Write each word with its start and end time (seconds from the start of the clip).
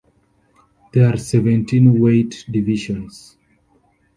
There 0.93 1.13
are 1.13 1.17
seventeen 1.17 1.99
weight 1.99 2.45
divisions. 2.49 3.37